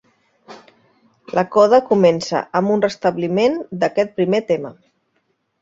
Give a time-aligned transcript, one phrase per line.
[1.39, 4.77] La coda comença amb un restabliment d'aquest primer tema.